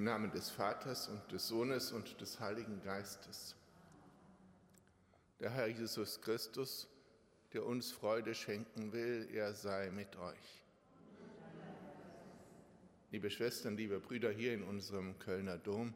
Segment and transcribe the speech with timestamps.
[0.00, 3.54] Im Namen des Vaters und des Sohnes und des Heiligen Geistes.
[5.40, 6.88] Der Herr Jesus Christus,
[7.52, 10.62] der uns Freude schenken will, er sei mit euch.
[13.10, 15.92] Liebe Schwestern, liebe Brüder hier in unserem Kölner Dom,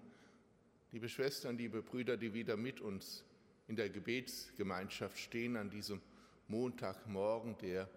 [0.93, 3.25] liebe Schwestern, liebe Brüder, die wieder mit uns
[3.69, 6.03] in der Gebetsgemeinschaft stehen an diesem
[6.49, 7.89] Montagmorgen, der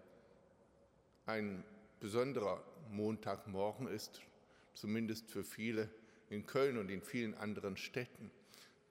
[1.26, 1.66] ein
[2.00, 4.22] besonderer Montagmorgen ist,
[4.78, 5.90] zumindest für viele
[6.30, 8.32] in Köln und in vielen anderen Städten,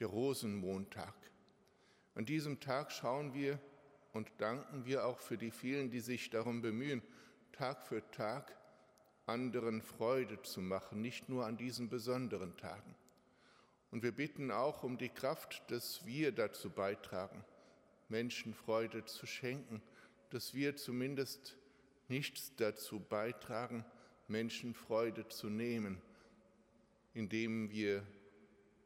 [0.00, 1.14] der Rosenmontag.
[2.14, 3.60] An diesem Tag schauen wir
[4.12, 7.02] und danken wir auch für die vielen, die sich darum bemühen,
[7.52, 8.56] Tag für Tag
[9.26, 12.94] anderen Freude zu machen, nicht nur an diesen besonderen Tagen.
[13.90, 17.44] Und wir bitten auch um die Kraft, dass wir dazu beitragen,
[18.08, 19.82] Menschen Freude zu schenken,
[20.30, 21.56] dass wir zumindest
[22.08, 23.84] nichts dazu beitragen,
[24.28, 26.00] Menschen Freude zu nehmen,
[27.14, 28.02] indem wir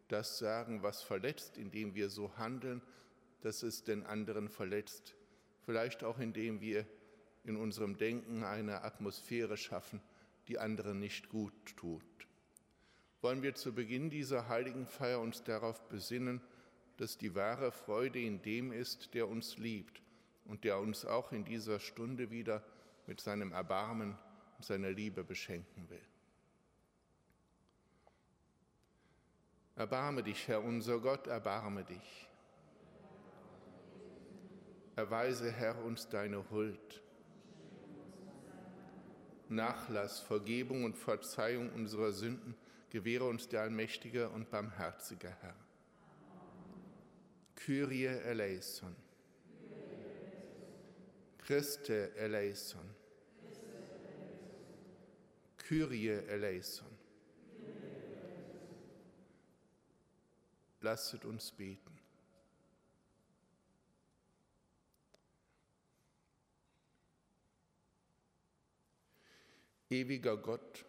[0.09, 2.83] das sagen, was verletzt, indem wir so handeln,
[3.43, 5.15] dass es den anderen verletzt.
[5.65, 6.87] Vielleicht auch indem wir
[7.45, 10.01] in unserem Denken eine Atmosphäre schaffen,
[10.49, 12.03] die anderen nicht gut tut.
[13.23, 16.41] Wollen wir zu Beginn dieser heiligen Feier uns darauf besinnen,
[16.97, 20.03] dass die wahre Freude in dem ist, der uns liebt
[20.45, 22.63] und der uns auch in dieser Stunde wieder
[23.07, 24.19] mit seinem Erbarmen
[24.65, 26.03] seiner Liebe beschenken will.
[29.77, 32.29] Erbarme dich, Herr unser Gott, erbarme dich.
[34.97, 37.03] Erweise, Herr, uns deine Huld.
[39.49, 42.55] Nachlass, Vergebung und Verzeihung unserer Sünden
[42.91, 45.57] gewähre uns der allmächtige und barmherzige Herr.
[47.55, 48.95] Kyrie eleison.
[51.39, 53.00] Christe eleison.
[55.71, 56.89] Kyrie eleison.
[60.81, 61.97] Lasset uns beten.
[69.91, 70.85] Ewiger Gott,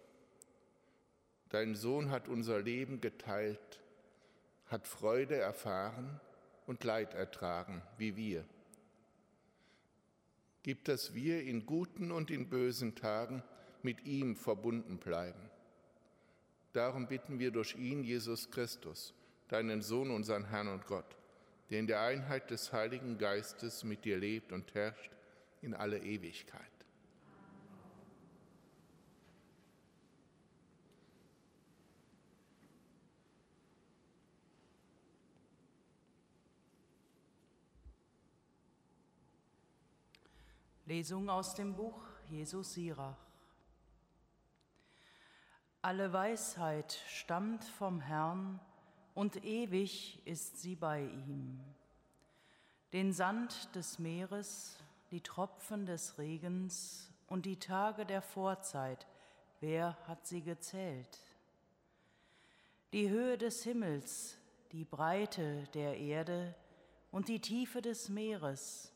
[1.50, 3.84] dein Sohn hat unser Leben geteilt,
[4.66, 6.20] hat Freude erfahren
[6.66, 8.44] und Leid ertragen, wie wir.
[10.64, 13.44] Gib, dass wir in guten und in bösen Tagen
[13.84, 15.50] mit ihm verbunden bleiben.
[16.74, 19.14] Darum bitten wir durch ihn, Jesus Christus,
[19.50, 21.18] deinen Sohn, unseren Herrn und Gott,
[21.70, 25.12] der in der Einheit des Heiligen Geistes mit dir lebt und herrscht
[25.62, 26.72] in alle Ewigkeit.
[40.92, 43.31] Lesung aus dem Buch Jesus Sirach.
[45.84, 48.60] Alle Weisheit stammt vom Herrn
[49.16, 51.60] und ewig ist sie bei ihm.
[52.94, 54.78] Den Sand des Meeres,
[55.10, 59.08] die Tropfen des Regens und die Tage der Vorzeit,
[59.60, 61.18] wer hat sie gezählt?
[62.94, 64.38] Die Höhe des Himmels,
[64.74, 66.54] die Breite der Erde
[67.10, 68.94] und die Tiefe des Meeres,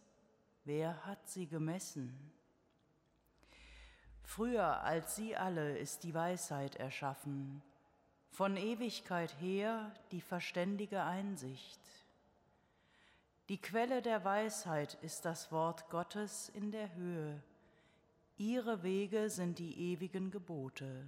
[0.66, 2.32] wer hat sie gemessen?
[4.26, 7.62] Früher als sie alle ist die Weisheit erschaffen,
[8.32, 11.80] von Ewigkeit her die verständige Einsicht.
[13.48, 17.42] Die Quelle der Weisheit ist das Wort Gottes in der Höhe,
[18.38, 21.08] ihre Wege sind die ewigen Gebote.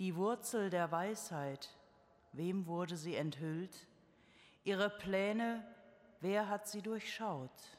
[0.00, 1.70] Die Wurzel der Weisheit,
[2.32, 3.86] wem wurde sie enthüllt?
[4.64, 5.64] Ihre Pläne,
[6.20, 7.73] wer hat sie durchschaut?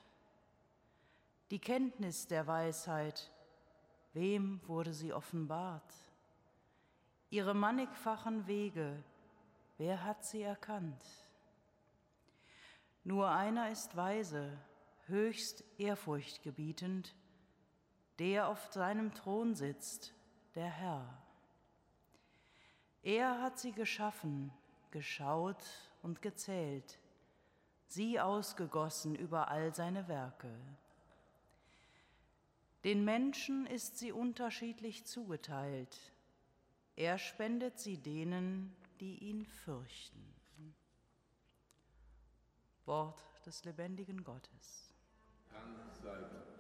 [1.51, 3.31] Die Kenntnis der Weisheit,
[4.13, 5.93] wem wurde sie offenbart?
[7.29, 9.03] Ihre mannigfachen Wege,
[9.77, 11.03] wer hat sie erkannt?
[13.03, 14.57] Nur einer ist weise,
[15.05, 17.13] höchst ehrfurchtgebietend,
[18.17, 20.15] der auf seinem Thron sitzt,
[20.55, 21.21] der Herr.
[23.03, 24.51] Er hat sie geschaffen,
[24.89, 25.63] geschaut
[26.01, 26.97] und gezählt,
[27.85, 30.49] sie ausgegossen über all seine Werke.
[32.85, 35.97] Den Menschen ist sie unterschiedlich zugeteilt.
[36.95, 40.23] Er spendet sie denen, die ihn fürchten.
[42.85, 44.93] Wort des lebendigen Gottes.
[45.51, 46.54] Dank sei Gott.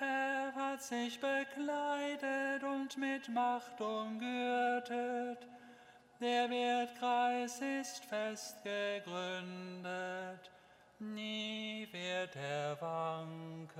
[0.00, 5.46] Der Verb hat sich bekleidet und mit Macht umgürtet.
[6.20, 10.50] Der Wertkreis ist fest gegründet,
[10.98, 13.74] nie wird er wanken.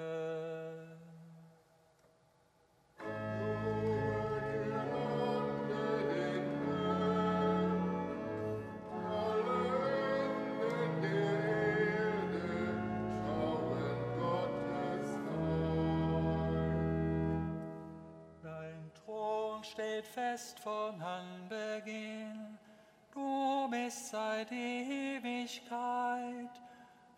[20.15, 22.56] Fest von Anbeginn.
[23.13, 25.75] Du bist seit Ewigkeit.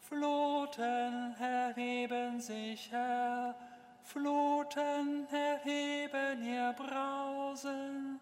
[0.01, 3.55] Fluten erheben sich her,
[4.03, 8.21] Fluten erheben ihr Brausen,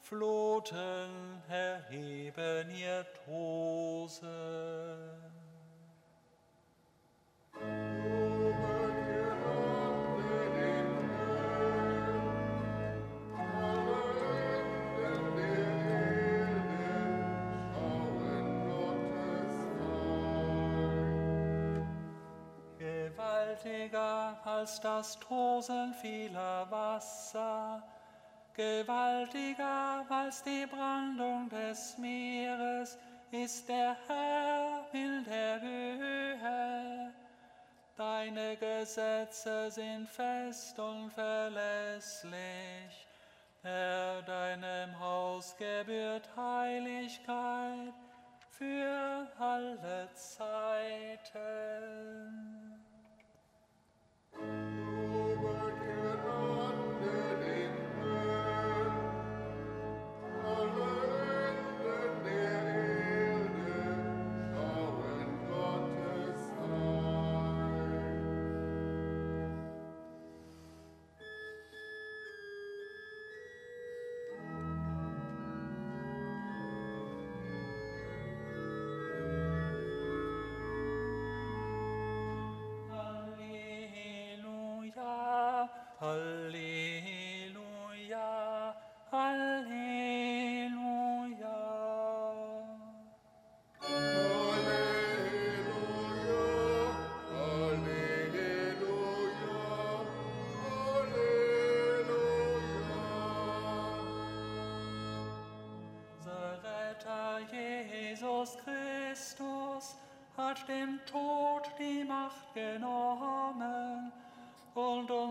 [0.00, 4.46] Fluten erheben ihr Tosen.
[23.88, 27.82] Gewaltiger als das Tosen vieler Wasser,
[28.54, 32.98] gewaltiger als die Brandung des Meeres
[33.30, 37.12] ist der Herr in der Höhe.
[37.96, 43.06] Deine Gesetze sind fest und verlässlich.
[43.62, 47.94] Herr, deinem Haus gebührt Heiligkeit
[48.50, 51.46] für alle Zeiten.
[54.38, 54.85] Hat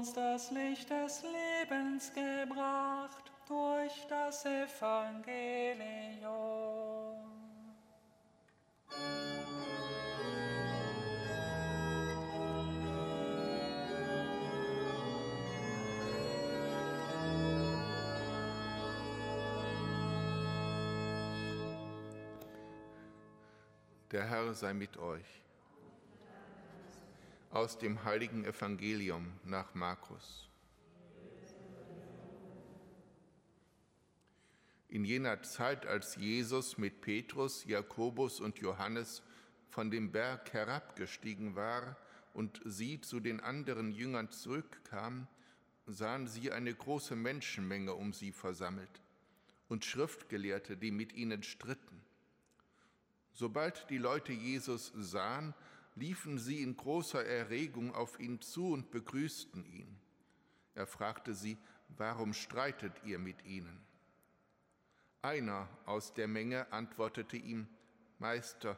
[0.05, 5.25] uns das Licht des Lebens gebracht durch das Evangelium.
[24.11, 25.44] Der Herr sei mit euch.
[27.55, 30.49] Aus dem heiligen Evangelium nach Markus.
[34.89, 39.23] In jener Zeit, als Jesus mit Petrus, Jakobus und Johannes
[39.69, 41.95] von dem Berg herabgestiegen war
[42.33, 45.25] und sie zu den anderen Jüngern zurückkam,
[45.87, 49.01] sahen sie eine große Menschenmenge um sie versammelt
[49.69, 52.01] und Schriftgelehrte, die mit ihnen stritten.
[53.31, 55.53] Sobald die Leute Jesus sahen,
[55.95, 59.97] liefen sie in großer Erregung auf ihn zu und begrüßten ihn.
[60.73, 61.57] Er fragte sie,
[61.97, 63.81] warum streitet ihr mit ihnen?
[65.21, 67.67] Einer aus der Menge antwortete ihm,
[68.19, 68.77] Meister,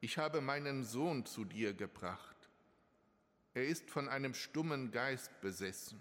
[0.00, 2.36] ich habe meinen Sohn zu dir gebracht.
[3.54, 6.00] Er ist von einem stummen Geist besessen.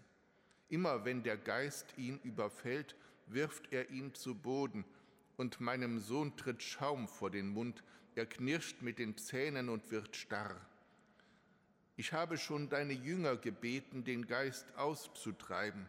[0.69, 2.95] Immer wenn der Geist ihn überfällt,
[3.27, 4.85] wirft er ihn zu Boden
[5.37, 7.83] und meinem Sohn tritt Schaum vor den Mund,
[8.15, 10.59] er knirscht mit den Zähnen und wird starr.
[11.95, 15.87] Ich habe schon deine Jünger gebeten, den Geist auszutreiben,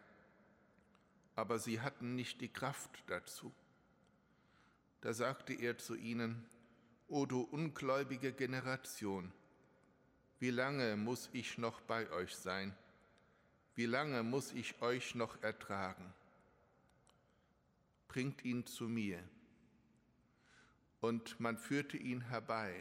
[1.34, 3.52] aber sie hatten nicht die Kraft dazu.
[5.00, 6.44] Da sagte er zu ihnen,
[7.08, 9.32] O du ungläubige Generation,
[10.38, 12.74] wie lange muss ich noch bei euch sein?
[13.74, 16.12] Wie lange muss ich euch noch ertragen?
[18.08, 19.22] Bringt ihn zu mir
[21.02, 22.72] und man führte ihn herbei.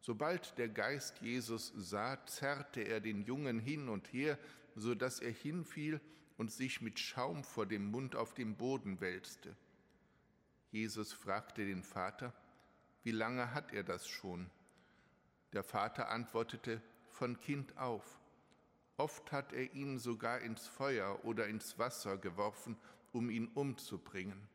[0.00, 4.38] Sobald der Geist Jesus sah, zerrte er den Jungen hin und her,
[4.76, 6.00] so dass er hinfiel
[6.36, 9.56] und sich mit Schaum vor dem Mund auf dem Boden wälzte.
[10.70, 12.34] Jesus fragte den Vater,
[13.04, 14.50] wie lange hat er das schon?
[15.54, 18.20] Der Vater antwortete, von Kind auf.
[18.98, 22.76] Oft hat er ihn sogar ins Feuer oder ins Wasser geworfen,
[23.12, 24.46] um ihn umzubringen.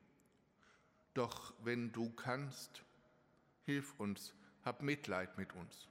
[1.14, 2.84] Doch wenn du kannst,
[3.66, 5.88] hilf uns, hab Mitleid mit uns.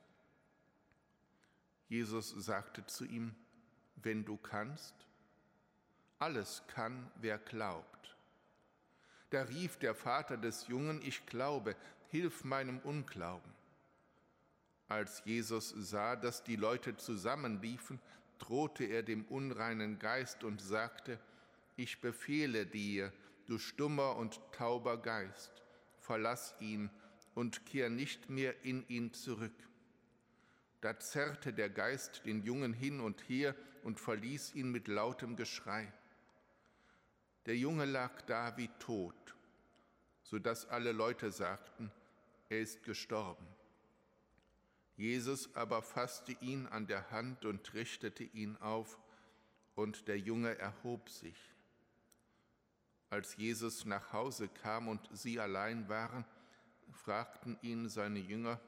[1.88, 3.34] Jesus sagte zu ihm,
[3.96, 4.94] wenn du kannst,
[6.18, 8.16] alles kann, wer glaubt.
[9.30, 11.76] Da rief der Vater des Jungen, ich glaube,
[12.08, 13.52] hilf meinem Unglauben.
[14.88, 18.00] Als Jesus sah, dass die Leute zusammenliefen,
[18.38, 21.18] drohte er dem unreinen Geist und sagte,
[21.76, 23.12] ich befehle dir,
[23.50, 25.64] du stummer und tauber Geist,
[25.99, 26.88] verlass ihn
[27.35, 29.69] und kehr nicht mehr in ihn zurück.
[30.80, 35.92] Da zerrte der Geist den Jungen hin und her und verließ ihn mit lautem Geschrei.
[37.47, 39.35] Der Junge lag da wie tot,
[40.23, 41.90] so dass alle Leute sagten,
[42.50, 43.49] er ist gestorben.
[44.97, 48.97] Jesus aber fasste ihn an der Hand und richtete ihn auf,
[49.75, 51.37] und der Junge erhob sich.
[53.11, 56.25] Als Jesus nach Hause kam und sie allein waren,
[56.93, 58.61] fragten ihn seine Jünger,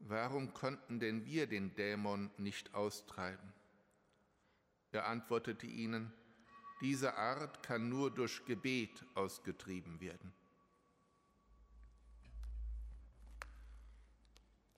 [0.00, 3.52] warum konnten denn wir den Dämon nicht austreiben?
[4.90, 6.12] Er antwortete ihnen,
[6.80, 10.32] diese Art kann nur durch Gebet ausgetrieben werden.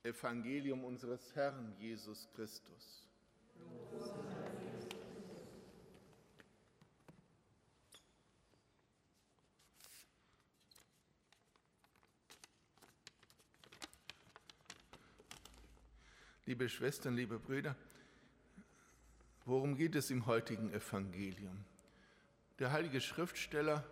[0.02, 3.09] Evangelium unseres Herrn Jesus Christus.
[16.48, 17.74] Liebe Schwestern, liebe Brüder,
[19.46, 21.64] worum geht es im heutigen Evangelium?
[22.60, 23.82] Der heilige Schriftsteller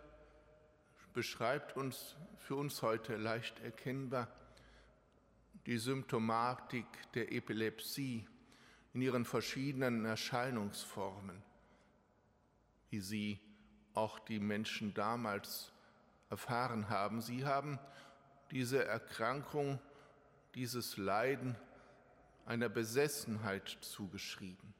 [1.14, 4.28] beschreibt uns für uns heute leicht erkennbar
[5.66, 8.24] die Symptomatik der Epilepsie
[8.92, 11.42] in ihren verschiedenen Erscheinungsformen,
[12.90, 13.40] wie sie
[13.94, 15.72] auch die Menschen damals
[16.30, 17.20] erfahren haben.
[17.20, 17.80] Sie haben
[18.52, 19.80] diese Erkrankung,
[20.54, 21.56] dieses Leiden
[22.46, 24.74] einer Besessenheit zugeschrieben.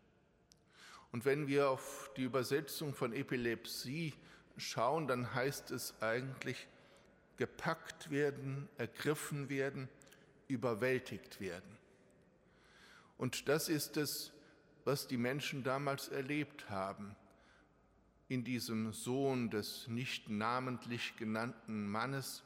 [1.12, 4.14] Und wenn wir auf die Übersetzung von Epilepsie
[4.56, 6.66] schauen, dann heißt es eigentlich
[7.37, 9.88] gepackt werden, ergriffen werden,
[10.49, 11.78] überwältigt werden.
[13.16, 14.33] Und das ist es,
[14.85, 17.16] was die Menschen damals erlebt haben
[18.28, 22.42] in diesem Sohn des nicht namentlich genannten Mannes,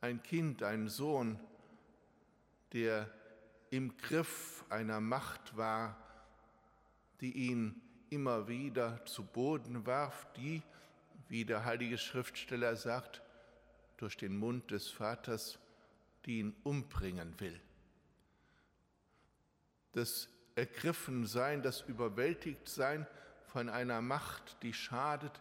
[0.00, 1.38] ein Kind, ein Sohn,
[2.72, 3.12] der
[3.72, 5.96] im Griff einer Macht war,
[7.22, 10.62] die ihn immer wieder zu Boden warf, die,
[11.28, 13.22] wie der heilige Schriftsteller sagt,
[13.96, 15.58] durch den Mund des Vaters,
[16.26, 17.58] die ihn umbringen will.
[19.92, 23.06] Das Ergriffensein, das Überwältigtsein
[23.46, 25.40] von einer Macht, die schadet,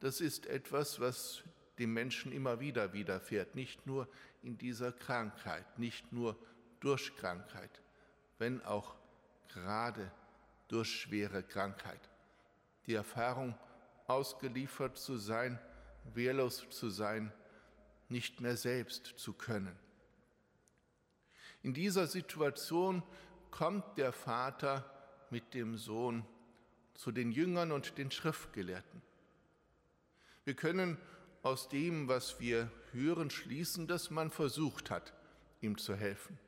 [0.00, 1.44] das ist etwas, was
[1.78, 4.08] dem Menschen immer wieder widerfährt, nicht nur
[4.42, 6.36] in dieser Krankheit, nicht nur
[6.80, 7.80] durch Krankheit,
[8.38, 8.94] wenn auch
[9.48, 10.10] gerade
[10.68, 12.00] durch schwere Krankheit.
[12.86, 13.54] Die Erfahrung,
[14.06, 15.58] ausgeliefert zu sein,
[16.14, 17.32] wehrlos zu sein,
[18.08, 19.78] nicht mehr selbst zu können.
[21.62, 23.02] In dieser Situation
[23.50, 24.84] kommt der Vater
[25.30, 26.24] mit dem Sohn
[26.94, 29.02] zu den Jüngern und den Schriftgelehrten.
[30.44, 30.98] Wir können
[31.42, 35.12] aus dem, was wir hören, schließen, dass man versucht hat,
[35.60, 36.38] ihm zu helfen,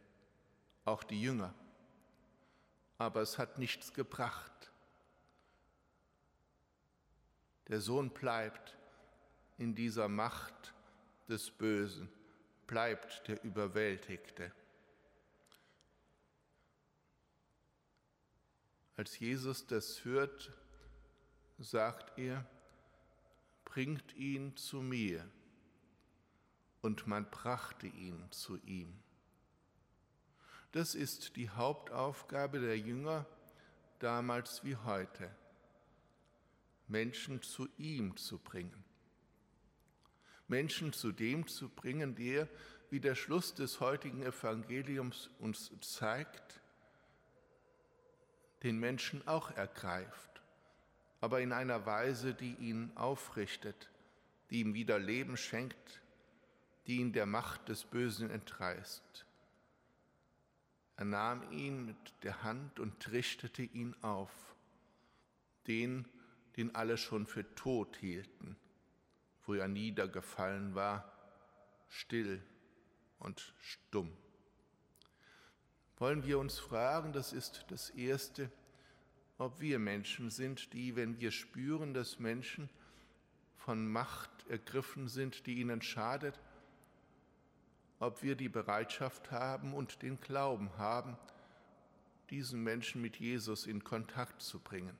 [0.84, 1.54] auch die Jünger
[3.02, 4.70] aber es hat nichts gebracht.
[7.66, 8.76] Der Sohn bleibt
[9.58, 10.72] in dieser Macht
[11.28, 12.08] des Bösen,
[12.66, 14.52] bleibt der Überwältigte.
[18.96, 20.52] Als Jesus das hört,
[21.58, 22.46] sagt er,
[23.64, 25.28] bringt ihn zu mir.
[26.82, 29.01] Und man brachte ihn zu ihm.
[30.72, 33.26] Das ist die Hauptaufgabe der Jünger
[33.98, 35.30] damals wie heute,
[36.88, 38.82] Menschen zu ihm zu bringen.
[40.48, 42.48] Menschen zu dem zu bringen, der,
[42.90, 46.60] wie der Schluss des heutigen Evangeliums uns zeigt,
[48.62, 50.42] den Menschen auch ergreift,
[51.20, 53.90] aber in einer Weise, die ihn aufrichtet,
[54.50, 56.00] die ihm wieder Leben schenkt,
[56.86, 59.26] die ihn der Macht des Bösen entreißt.
[60.96, 64.30] Er nahm ihn mit der Hand und richtete ihn auf,
[65.66, 66.06] den,
[66.56, 68.56] den alle schon für tot hielten,
[69.46, 71.12] wo er niedergefallen war,
[71.88, 72.42] still
[73.18, 74.12] und stumm.
[75.96, 78.50] wollen wir uns fragen, das ist das Erste,
[79.38, 82.68] ob wir Menschen sind, die, wenn wir spüren, dass Menschen
[83.56, 86.38] von Macht ergriffen sind, die ihnen schadet,
[88.02, 91.16] ob wir die Bereitschaft haben und den Glauben haben,
[92.30, 94.98] diesen Menschen mit Jesus in Kontakt zu bringen,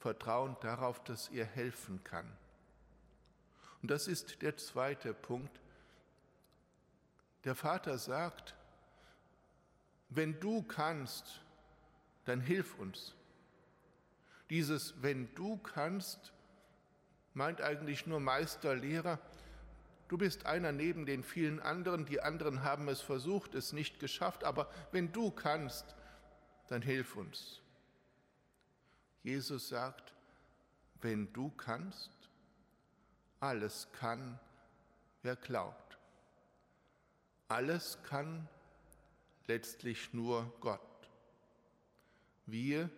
[0.00, 2.30] vertrauend darauf, dass er helfen kann.
[3.80, 5.60] Und das ist der zweite Punkt.
[7.44, 8.56] Der Vater sagt,
[10.08, 11.40] wenn du kannst,
[12.24, 13.14] dann hilf uns.
[14.50, 16.32] Dieses wenn du kannst
[17.34, 19.20] meint eigentlich nur Meister, Lehrer.
[20.08, 24.44] Du bist einer neben den vielen anderen, die anderen haben es versucht, es nicht geschafft,
[24.44, 25.96] aber wenn du kannst,
[26.68, 27.60] dann hilf uns.
[29.22, 30.14] Jesus sagt,
[31.00, 32.12] wenn du kannst,
[33.40, 34.38] alles kann,
[35.22, 35.98] wer glaubt.
[37.48, 38.48] Alles kann
[39.46, 40.80] letztlich nur Gott.
[42.46, 42.90] Wir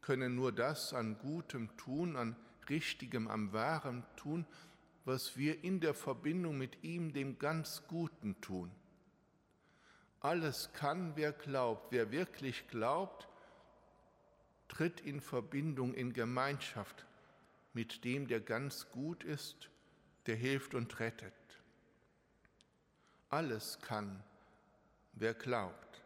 [0.00, 2.36] können nur das an Gutem tun, an
[2.68, 4.46] Richtigem, am Wahren tun,
[5.06, 8.70] was wir in der Verbindung mit ihm, dem ganz Guten tun.
[10.20, 11.92] Alles kann, wer glaubt.
[11.92, 13.28] Wer wirklich glaubt,
[14.66, 17.06] tritt in Verbindung, in Gemeinschaft
[17.72, 19.70] mit dem, der ganz gut ist,
[20.26, 21.32] der hilft und rettet.
[23.28, 24.24] Alles kann,
[25.12, 26.02] wer glaubt.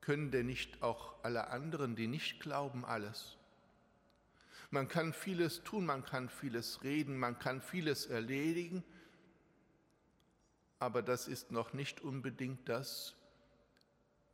[0.00, 3.37] Können denn nicht auch alle anderen, die nicht glauben, alles?
[4.70, 8.84] Man kann vieles tun, man kann vieles reden, man kann vieles erledigen,
[10.78, 13.16] aber das ist noch nicht unbedingt das,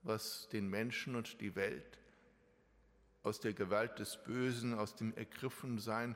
[0.03, 1.99] was den Menschen und die Welt
[3.23, 6.14] aus der Gewalt des Bösen, aus dem Ergriffensein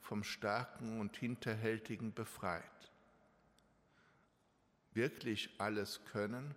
[0.00, 2.64] vom Starken und Hinterhältigen befreit.
[4.94, 6.54] Wirklich alles können,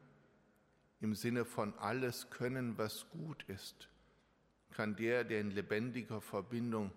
[1.02, 3.90] im Sinne von alles können, was gut ist,
[4.72, 6.92] kann der, der in lebendiger Verbindung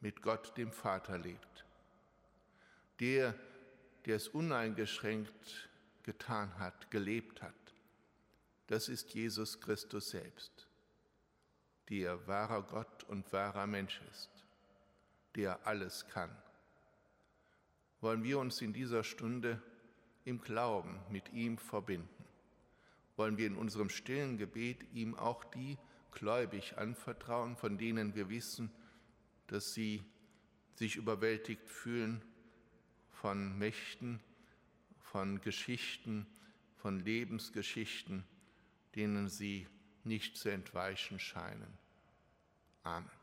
[0.00, 1.64] mit Gott, dem Vater, lebt.
[3.00, 3.34] Der,
[4.04, 5.68] der es uneingeschränkt
[6.02, 7.54] getan hat, gelebt hat,
[8.68, 10.68] das ist Jesus Christus selbst,
[11.88, 14.30] der wahrer Gott und wahrer Mensch ist,
[15.34, 16.30] der alles kann.
[18.00, 19.60] Wollen wir uns in dieser Stunde
[20.24, 22.08] im Glauben mit ihm verbinden?
[23.16, 25.78] Wollen wir in unserem stillen Gebet ihm auch die
[26.12, 28.70] gläubig anvertrauen, von denen wir wissen,
[29.46, 30.02] dass sie
[30.74, 32.22] sich überwältigt fühlen
[33.10, 34.20] von Mächten,
[35.00, 36.26] von Geschichten,
[36.76, 38.24] von Lebensgeschichten,
[38.94, 39.66] denen sie
[40.04, 41.78] nicht zu entweichen scheinen.
[42.84, 43.17] Amen.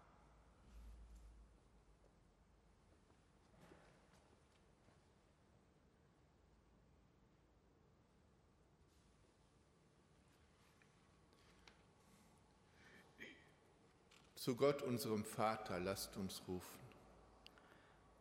[14.46, 16.80] Zu Gott, unserem Vater, lasst uns rufen.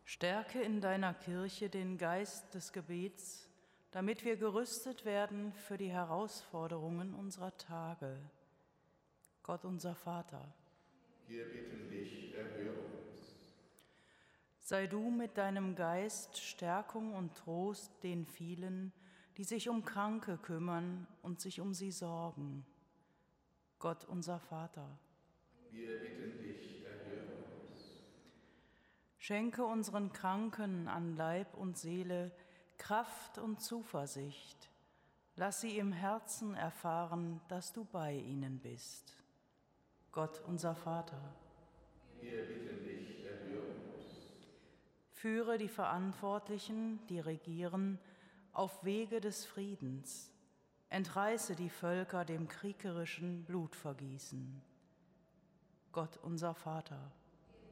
[0.05, 3.47] Stärke in deiner Kirche den Geist des Gebets,
[3.91, 8.17] damit wir gerüstet werden für die Herausforderungen unserer Tage.
[9.43, 10.51] Gott unser Vater.
[11.27, 13.35] Wir bitten dich, erhöre uns.
[14.61, 18.91] Sei du mit deinem Geist Stärkung und Trost den vielen,
[19.37, 22.65] die sich um Kranke kümmern und sich um sie sorgen.
[23.77, 24.89] Gott unser Vater.
[25.75, 27.99] Wir bitten dich, erhöre uns.
[29.17, 32.31] Schenke unseren Kranken an Leib und Seele
[32.77, 34.69] Kraft und Zuversicht.
[35.35, 39.13] Lass sie im Herzen erfahren, dass du bei ihnen bist.
[40.11, 41.21] Gott unser Vater.
[42.21, 44.31] Wir bitten dich, erhöre uns.
[45.11, 47.99] Führe die Verantwortlichen, die regieren,
[48.53, 50.31] auf Wege des Friedens.
[50.87, 54.61] Entreiße die Völker dem kriegerischen Blutvergießen.
[55.95, 56.99] Gott unser Vater.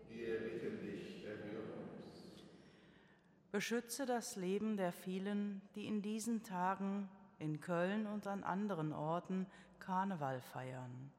[0.07, 2.45] Wir bitten dich, erhöre uns.
[3.51, 9.45] Beschütze das Leben der vielen, die in diesen Tagen in Köln und an anderen Orten
[9.79, 11.12] Karneval feiern.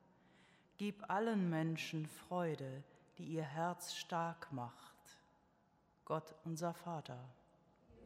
[0.79, 2.83] Gib allen Menschen Freude,
[3.19, 5.19] die ihr Herz stark macht.
[6.07, 7.19] Gott unser Vater.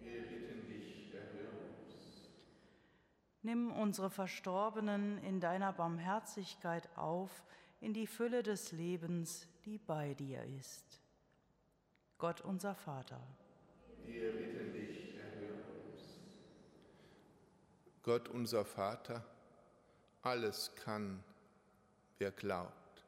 [0.00, 2.28] Wir bitten dich, erhöre uns.
[3.42, 7.44] Nimm unsere Verstorbenen in deiner Barmherzigkeit auf,
[7.81, 11.01] in die Fülle des Lebens, die bei dir ist.
[12.19, 13.21] Gott unser Vater.
[14.05, 15.62] Wir bitten dich, erhöre
[15.93, 16.19] uns.
[18.03, 19.25] Gott unser Vater,
[20.23, 21.23] alles kann,
[22.19, 23.05] wer glaubt.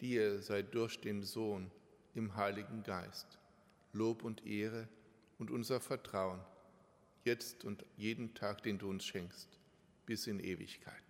[0.00, 1.70] Dir sei durch den Sohn
[2.14, 3.38] im Heiligen Geist
[3.94, 4.88] Lob und Ehre
[5.38, 6.40] und unser Vertrauen,
[7.24, 9.48] jetzt und jeden Tag, den du uns schenkst,
[10.04, 11.03] bis in Ewigkeit.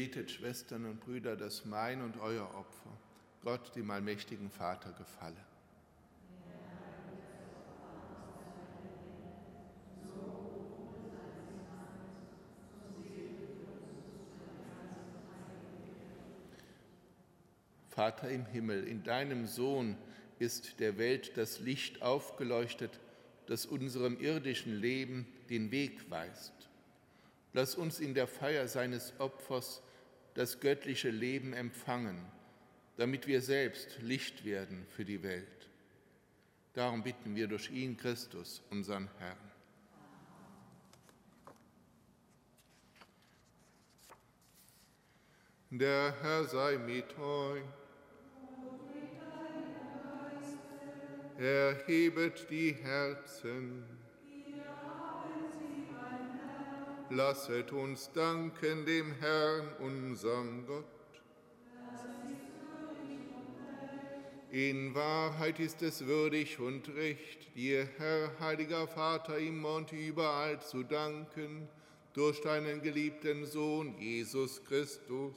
[0.00, 2.96] Betet, Schwestern und Brüder, dass mein und euer Opfer
[3.42, 5.36] Gott, dem allmächtigen Vater, gefalle.
[17.90, 19.98] Vater im Himmel, in deinem Sohn
[20.38, 22.98] ist der Welt das Licht aufgeleuchtet,
[23.44, 26.54] das unserem irdischen Leben den Weg weist.
[27.52, 29.82] Lass uns in der Feier seines Opfers
[30.40, 32.18] das göttliche Leben empfangen,
[32.96, 35.68] damit wir selbst Licht werden für die Welt.
[36.72, 39.36] Darum bitten wir durch ihn, Christus, unseren Herrn.
[45.68, 47.62] Der Herr sei mit euch.
[51.38, 53.99] Erhebet die Herzen.
[57.12, 60.84] Lasset uns danken dem Herrn, unserem Gott.
[64.52, 70.84] In Wahrheit ist es würdig und recht, dir, Herr, heiliger Vater, immer und überall zu
[70.84, 71.68] danken,
[72.12, 75.34] durch deinen geliebten Sohn Jesus Christus.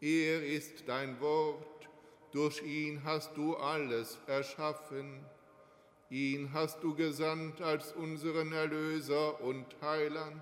[0.00, 1.88] Er ist dein Wort,
[2.30, 5.24] durch ihn hast du alles erschaffen.
[6.08, 10.40] Ihn hast du gesandt als unseren Erlöser und Heiland.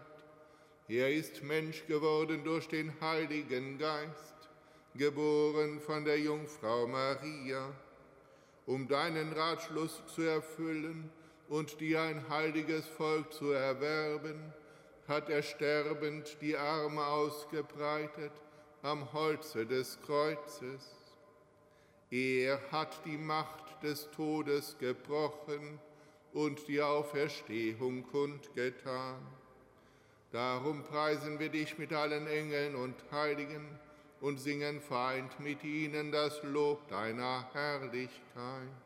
[0.88, 4.49] Er ist Mensch geworden durch den Heiligen Geist,
[4.94, 7.72] geboren von der Jungfrau Maria,
[8.66, 11.11] um deinen Ratschluss zu erfüllen
[11.49, 14.55] und dir ein heiliges Volk zu erwerben,
[15.09, 18.33] hat er sterbend die Arme ausgebreitet
[18.83, 20.94] am Holze des Kreuzes.
[22.11, 25.81] Er hat die Macht des Todes gebrochen
[26.33, 29.18] und die Auferstehung kundgetan.
[30.33, 33.79] Darum preisen wir dich mit allen Engeln und Heiligen
[34.21, 38.86] und singen feind mit ihnen das Lob deiner Herrlichkeit.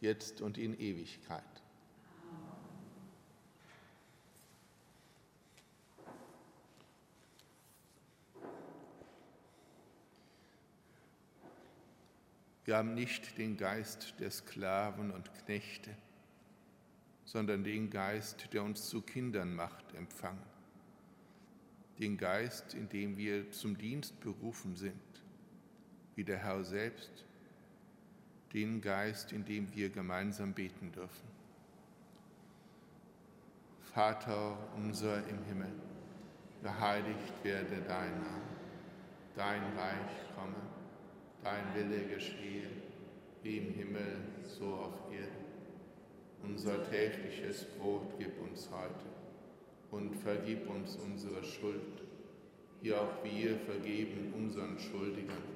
[0.00, 1.42] jetzt und in Ewigkeit.
[12.66, 15.96] Wir haben nicht den Geist der Sklaven und Knechte,
[17.24, 20.42] sondern den Geist, der uns zu Kindern macht, empfangen.
[22.00, 25.00] Den Geist, in dem wir zum Dienst berufen sind,
[26.16, 27.24] wie der Herr selbst
[28.52, 31.28] den Geist, in dem wir gemeinsam beten dürfen.
[33.80, 35.72] Vater unser im Himmel,
[36.62, 38.42] geheiligt werde dein Name,
[39.34, 40.54] dein Reich komme,
[41.42, 42.68] dein Wille geschehe,
[43.42, 45.46] wie im Himmel, so auf Erden.
[46.42, 49.06] Unser tägliches Brot gib uns heute
[49.90, 52.02] und vergib uns unsere Schuld,
[52.82, 55.55] wie auch wir vergeben unseren Schuldigern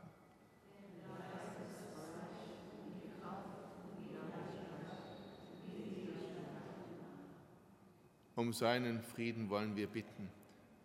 [8.41, 10.27] Um seinen Frieden wollen wir bitten.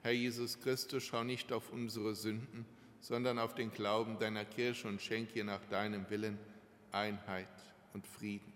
[0.03, 2.66] Herr Jesus Christus, schau nicht auf unsere Sünden,
[3.01, 6.38] sondern auf den Glauben deiner Kirche und schenk ihr nach deinem Willen
[6.92, 7.49] Einheit
[7.95, 8.53] und Frieden.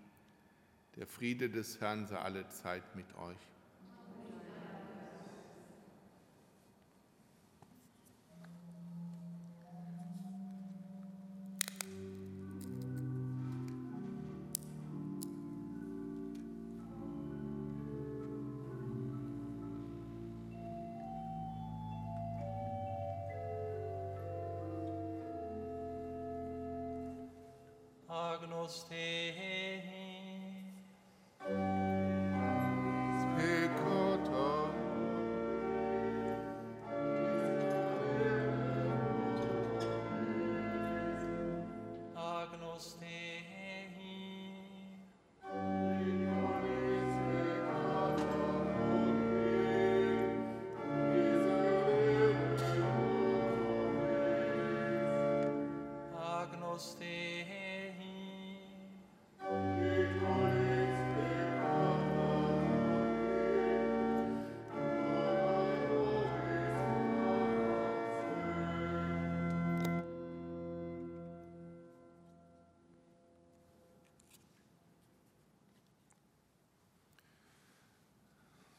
[0.97, 3.39] Der Friede des Herrn sei alle Zeit mit euch.
[28.43, 29.60] agnostic.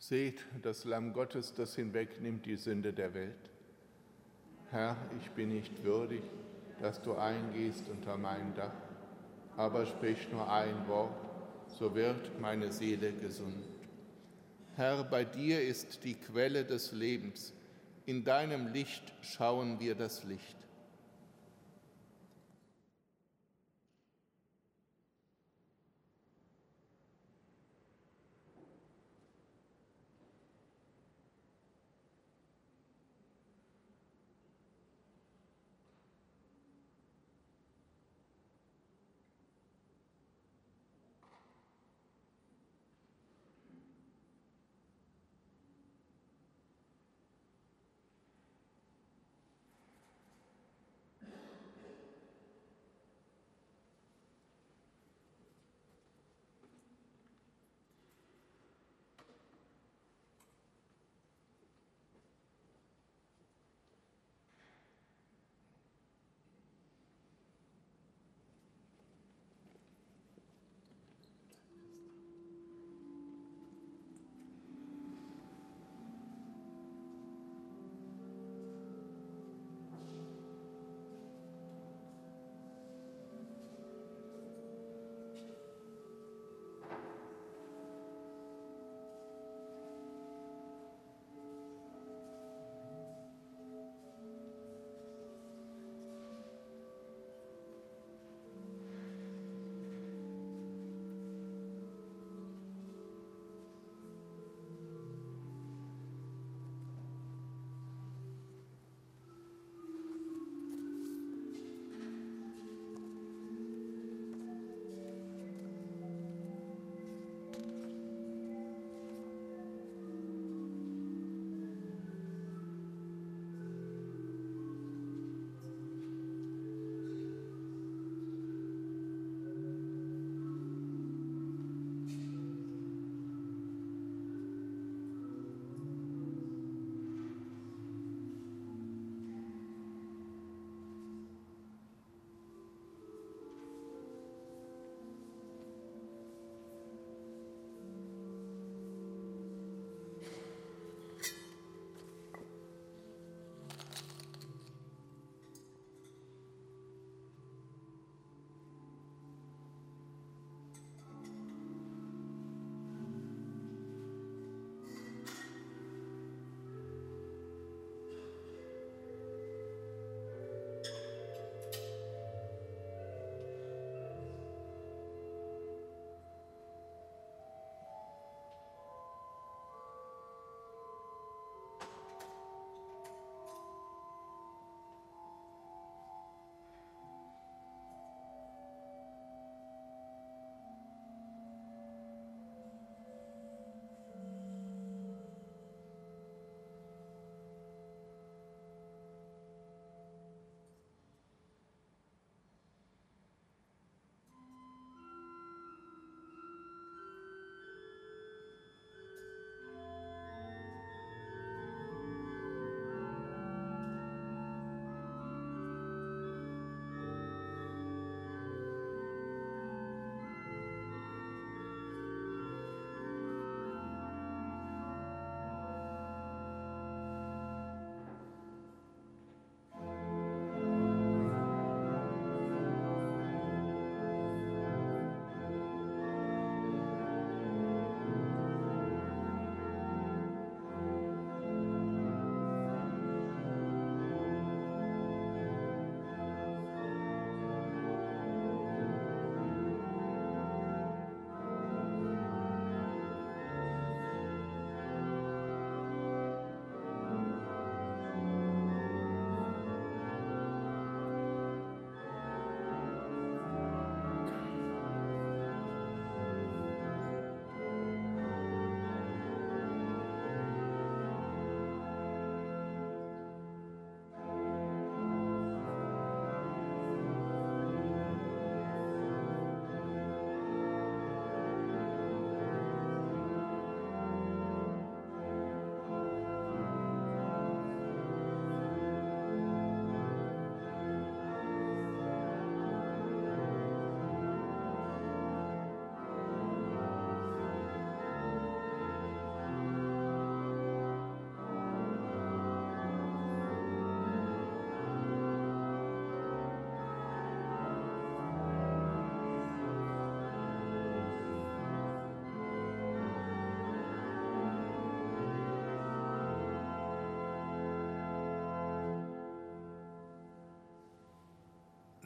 [0.02, 3.52] Seht das Lamm Gottes, das hinwegnimmt die Sünde der Welt.
[4.72, 6.24] Herr, ich bin nicht würdig,
[6.82, 8.74] dass du eingehst unter mein Dach,
[9.58, 11.14] aber sprich nur ein Wort,
[11.68, 13.64] so wird meine Seele gesund.
[14.76, 17.54] Herr, bei dir ist die Quelle des Lebens,
[18.08, 20.58] in deinem Licht schauen wir das Licht.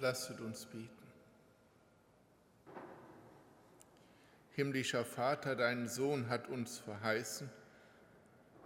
[0.06, 0.88] Lasset uns beten.
[4.51, 7.49] Himmlischer Vater, dein Sohn hat uns verheißen,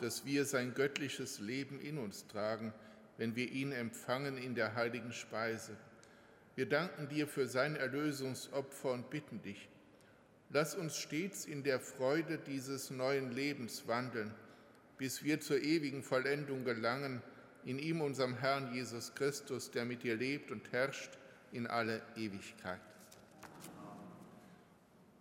[0.01, 2.73] dass wir sein göttliches Leben in uns tragen,
[3.15, 5.77] wenn wir ihn empfangen in der heiligen Speise.
[6.57, 9.69] Wir danken dir für sein Erlösungsopfer und bitten dich,
[10.49, 14.33] lass uns stets in der Freude dieses neuen Lebens wandeln,
[14.97, 17.21] bis wir zur ewigen Vollendung gelangen,
[17.63, 21.17] in ihm, unserem Herrn Jesus Christus, der mit dir lebt und herrscht
[21.51, 22.79] in alle Ewigkeit.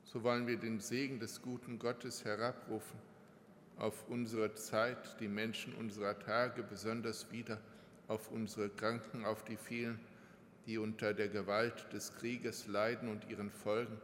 [0.05, 2.99] So wollen wir den Segen des guten Gottes herabrufen
[3.79, 7.61] auf unsere Zeit, die Menschen unserer Tage, besonders wieder
[8.09, 10.01] auf unsere Kranken, auf die vielen,
[10.67, 14.01] die unter der Gewalt des Krieges leiden und ihren Folgen,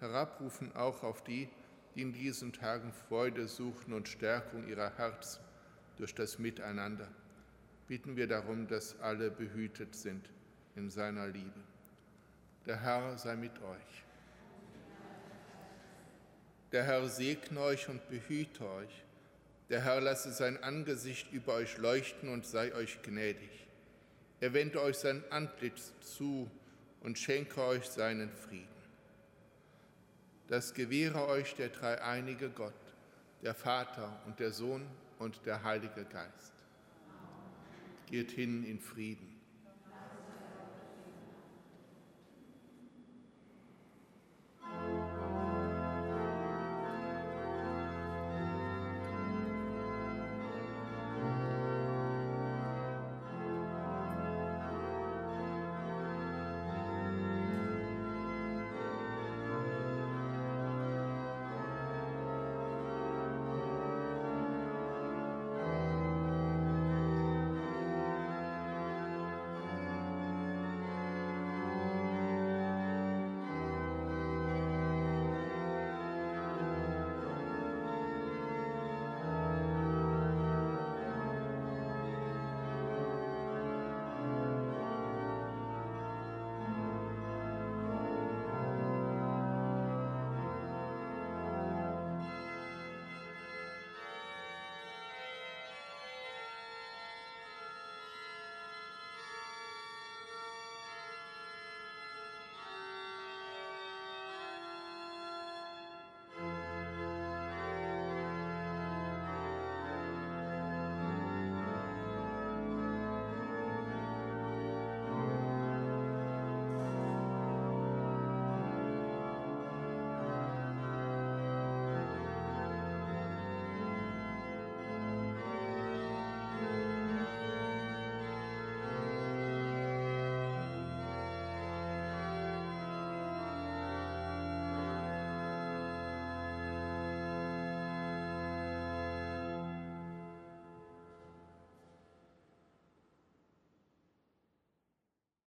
[0.00, 1.48] herabrufen auch auf die,
[1.94, 5.42] die in diesen Tagen Freude suchen und Stärkung ihrer Herzen
[5.98, 7.08] durch das Miteinander.
[7.88, 10.30] Bitten wir darum, dass alle behütet sind
[10.76, 11.60] in seiner Liebe.
[12.66, 14.04] Der Herr sei mit euch.
[16.70, 19.04] Der Herr segne euch und behüte euch.
[19.68, 23.66] Der Herr lasse sein Angesicht über euch leuchten und sei euch gnädig.
[24.40, 26.50] Er wende euch sein Antlitz zu
[27.00, 28.68] und schenke euch seinen Frieden.
[30.48, 32.74] Das gewähre euch der dreieinige Gott,
[33.42, 34.86] der Vater und der Sohn
[35.18, 36.52] und der Heilige Geist.
[38.06, 39.31] Geht hin in Frieden.